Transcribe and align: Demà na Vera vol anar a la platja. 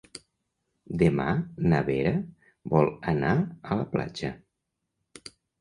Demà 1.01 1.25
na 1.73 1.83
Vera 1.91 2.15
vol 2.75 2.91
anar 3.15 3.37
a 3.73 3.79
la 3.83 3.87
platja. 3.95 4.33